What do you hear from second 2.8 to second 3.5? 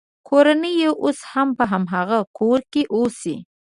اوسي.